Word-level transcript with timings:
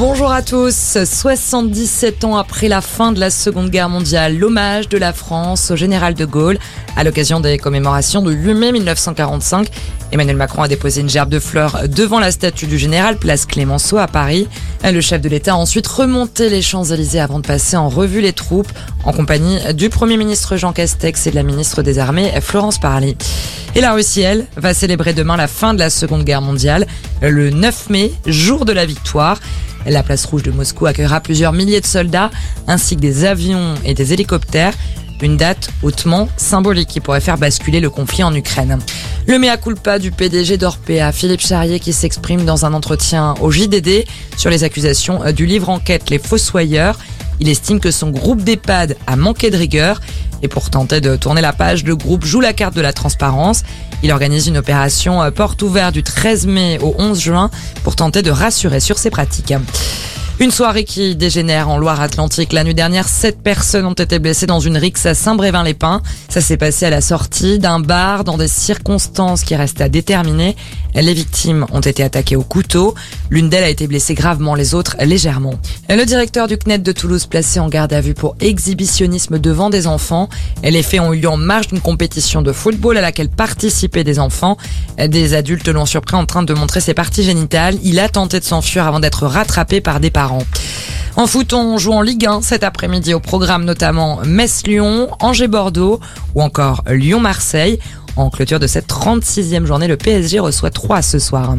Bonjour 0.00 0.32
à 0.32 0.40
tous. 0.40 0.96
77 1.04 2.24
ans 2.24 2.38
après 2.38 2.68
la 2.68 2.80
fin 2.80 3.12
de 3.12 3.20
la 3.20 3.28
Seconde 3.28 3.68
Guerre 3.68 3.90
mondiale, 3.90 4.34
l'hommage 4.38 4.88
de 4.88 4.96
la 4.96 5.12
France 5.12 5.70
au 5.70 5.76
général 5.76 6.14
de 6.14 6.24
Gaulle 6.24 6.58
à 6.96 7.04
l'occasion 7.04 7.38
des 7.38 7.58
commémorations 7.58 8.22
de 8.22 8.32
8 8.32 8.54
mai 8.54 8.72
1945. 8.72 9.68
Emmanuel 10.10 10.36
Macron 10.36 10.62
a 10.62 10.68
déposé 10.68 11.02
une 11.02 11.10
gerbe 11.10 11.28
de 11.28 11.38
fleurs 11.38 11.86
devant 11.86 12.18
la 12.18 12.30
statue 12.30 12.66
du 12.66 12.78
général, 12.78 13.18
place 13.18 13.44
Clémenceau 13.44 13.98
à 13.98 14.06
Paris. 14.06 14.48
Le 14.82 15.02
chef 15.02 15.20
de 15.20 15.28
l'État 15.28 15.52
a 15.52 15.56
ensuite 15.56 15.86
remonté 15.86 16.48
les 16.48 16.62
Champs-Élysées 16.62 17.20
avant 17.20 17.38
de 17.38 17.46
passer 17.46 17.76
en 17.76 17.90
revue 17.90 18.22
les 18.22 18.32
troupes 18.32 18.72
en 19.04 19.12
compagnie 19.12 19.58
du 19.74 19.90
Premier 19.90 20.16
ministre 20.16 20.56
Jean 20.56 20.72
Castex 20.72 21.26
et 21.26 21.30
de 21.30 21.36
la 21.36 21.42
ministre 21.42 21.82
des 21.82 21.98
Armées 21.98 22.32
Florence 22.40 22.80
Parly. 22.80 23.18
Et 23.74 23.82
la 23.82 23.92
Russie, 23.92 24.22
elle, 24.22 24.46
va 24.56 24.72
célébrer 24.72 25.12
demain 25.12 25.36
la 25.36 25.46
fin 25.46 25.74
de 25.74 25.78
la 25.78 25.90
Seconde 25.90 26.24
Guerre 26.24 26.40
mondiale, 26.40 26.86
le 27.20 27.50
9 27.50 27.90
mai, 27.90 28.12
jour 28.26 28.64
de 28.64 28.72
la 28.72 28.86
victoire. 28.86 29.38
La 29.86 30.02
place 30.02 30.24
rouge 30.24 30.42
de 30.42 30.50
Moscou 30.50 30.86
accueillera 30.86 31.20
plusieurs 31.20 31.52
milliers 31.52 31.80
de 31.80 31.86
soldats, 31.86 32.30
ainsi 32.66 32.96
que 32.96 33.00
des 33.00 33.24
avions 33.24 33.74
et 33.84 33.94
des 33.94 34.12
hélicoptères. 34.12 34.74
Une 35.22 35.36
date 35.36 35.70
hautement 35.82 36.28
symbolique 36.36 36.88
qui 36.88 37.00
pourrait 37.00 37.20
faire 37.20 37.36
basculer 37.36 37.80
le 37.80 37.90
conflit 37.90 38.22
en 38.22 38.34
Ukraine. 38.34 38.78
Le 39.26 39.38
mea 39.38 39.56
culpa 39.58 39.98
du 39.98 40.10
PDG 40.10 40.56
d'Orpea, 40.56 41.12
Philippe 41.12 41.42
Charrier, 41.42 41.78
qui 41.78 41.92
s'exprime 41.92 42.44
dans 42.46 42.64
un 42.64 42.72
entretien 42.72 43.34
au 43.40 43.50
JDD 43.50 44.06
sur 44.36 44.48
les 44.48 44.64
accusations 44.64 45.20
du 45.32 45.44
livre 45.44 45.68
enquête 45.68 46.08
Les 46.08 46.18
Fossoyeurs. 46.18 46.98
Il 47.38 47.48
estime 47.48 47.80
que 47.80 47.90
son 47.90 48.10
groupe 48.10 48.42
d'EHPAD 48.42 48.96
a 49.06 49.16
manqué 49.16 49.50
de 49.50 49.56
rigueur 49.56 50.00
et 50.42 50.48
pour 50.48 50.70
tenter 50.70 51.00
de 51.00 51.16
tourner 51.16 51.40
la 51.40 51.52
page, 51.52 51.84
le 51.84 51.96
groupe 51.96 52.24
joue 52.24 52.40
la 52.40 52.52
carte 52.52 52.74
de 52.74 52.80
la 52.80 52.92
transparence. 52.92 53.62
Il 54.02 54.12
organise 54.12 54.46
une 54.46 54.56
opération 54.56 55.22
euh, 55.22 55.30
porte 55.30 55.60
ouverte 55.62 55.94
du 55.94 56.02
13 56.02 56.46
mai 56.46 56.78
au 56.82 56.94
11 56.98 57.20
juin 57.20 57.50
pour 57.84 57.96
tenter 57.96 58.22
de 58.22 58.30
rassurer 58.30 58.80
sur 58.80 58.98
ses 58.98 59.10
pratiques. 59.10 59.54
Une 60.42 60.50
soirée 60.50 60.84
qui 60.84 61.16
dégénère 61.16 61.68
en 61.68 61.76
Loire-Atlantique. 61.76 62.54
La 62.54 62.64
nuit 62.64 62.72
dernière, 62.72 63.08
sept 63.08 63.42
personnes 63.42 63.84
ont 63.84 63.92
été 63.92 64.18
blessées 64.18 64.46
dans 64.46 64.58
une 64.58 64.78
rixe 64.78 65.04
à 65.04 65.14
Saint-Brévin-les-Pins. 65.14 66.00
Ça 66.30 66.40
s'est 66.40 66.56
passé 66.56 66.86
à 66.86 66.90
la 66.90 67.02
sortie 67.02 67.58
d'un 67.58 67.78
bar 67.78 68.24
dans 68.24 68.38
des 68.38 68.48
circonstances 68.48 69.44
qui 69.44 69.54
restent 69.54 69.82
à 69.82 69.90
déterminer. 69.90 70.56
Les 70.94 71.12
victimes 71.12 71.66
ont 71.72 71.80
été 71.80 72.02
attaquées 72.02 72.36
au 72.36 72.42
couteau. 72.42 72.94
L'une 73.28 73.50
d'elles 73.50 73.64
a 73.64 73.68
été 73.68 73.86
blessée 73.86 74.14
gravement, 74.14 74.54
les 74.54 74.74
autres 74.74 74.96
légèrement. 75.04 75.56
Le 75.90 76.06
directeur 76.06 76.48
du 76.48 76.56
CNET 76.56 76.78
de 76.78 76.92
Toulouse 76.92 77.26
placé 77.26 77.60
en 77.60 77.68
garde 77.68 77.92
à 77.92 78.00
vue 78.00 78.14
pour 78.14 78.34
exhibitionnisme 78.40 79.38
devant 79.38 79.68
des 79.68 79.86
enfants. 79.86 80.30
Les 80.64 80.82
faits 80.82 81.00
ont 81.00 81.12
eu 81.12 81.20
lieu 81.20 81.28
en 81.28 81.36
marge 81.36 81.68
d'une 81.68 81.80
compétition 81.80 82.40
de 82.40 82.52
football 82.52 82.96
à 82.96 83.02
laquelle 83.02 83.28
participaient 83.28 84.04
des 84.04 84.18
enfants. 84.18 84.56
Des 84.96 85.34
adultes 85.34 85.68
l'ont 85.68 85.84
surpris 85.84 86.16
en 86.16 86.24
train 86.24 86.42
de 86.42 86.54
montrer 86.54 86.80
ses 86.80 86.94
parties 86.94 87.24
génitales. 87.24 87.76
Il 87.84 88.00
a 88.00 88.08
tenté 88.08 88.40
de 88.40 88.44
s'enfuir 88.44 88.86
avant 88.86 89.00
d'être 89.00 89.26
rattrapé 89.26 89.82
par 89.82 90.00
des 90.00 90.10
parents. 90.10 90.29
En 91.16 91.26
foot, 91.26 91.52
on 91.52 91.76
joue 91.76 91.92
en 91.92 92.02
Ligue 92.02 92.26
1 92.26 92.42
cet 92.42 92.64
après-midi 92.64 93.14
au 93.14 93.20
programme 93.20 93.64
notamment 93.64 94.20
Metz-Lyon, 94.24 95.08
Angers-Bordeaux 95.20 96.00
ou 96.34 96.42
encore 96.42 96.82
Lyon-Marseille. 96.88 97.78
En 98.16 98.30
clôture 98.30 98.60
de 98.60 98.66
cette 98.66 98.88
36e 98.88 99.64
journée, 99.66 99.88
le 99.88 99.96
PSG 99.96 100.40
reçoit 100.40 100.70
3 100.70 101.02
ce 101.02 101.18
soir. 101.18 101.56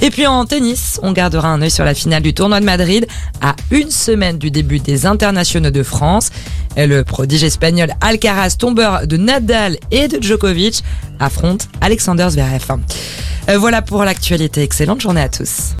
Et 0.00 0.10
puis 0.10 0.26
en 0.26 0.44
tennis, 0.44 0.98
on 1.02 1.12
gardera 1.12 1.48
un 1.48 1.62
œil 1.62 1.70
sur 1.70 1.84
la 1.84 1.94
finale 1.94 2.22
du 2.22 2.34
tournoi 2.34 2.60
de 2.60 2.64
Madrid 2.64 3.06
à 3.40 3.54
une 3.70 3.90
semaine 3.90 4.38
du 4.38 4.50
début 4.50 4.80
des 4.80 5.06
internationaux 5.06 5.70
de 5.70 5.82
France. 5.82 6.30
Le 6.76 7.02
prodige 7.02 7.44
espagnol 7.44 7.92
Alcaraz, 8.00 8.56
tombeur 8.58 9.06
de 9.06 9.16
Nadal 9.16 9.76
et 9.90 10.08
de 10.08 10.22
Djokovic, 10.22 10.82
affronte 11.20 11.68
Alexander 11.80 12.28
Zverev. 12.30 12.66
Voilà 13.58 13.82
pour 13.82 14.04
l'actualité. 14.04 14.62
Excellente 14.62 15.00
journée 15.00 15.22
à 15.22 15.28
tous. 15.28 15.70